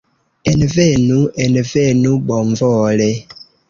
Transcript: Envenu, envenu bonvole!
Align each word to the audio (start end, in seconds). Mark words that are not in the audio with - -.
Envenu, 0.51 1.19
envenu 1.47 2.17
bonvole! 2.29 3.11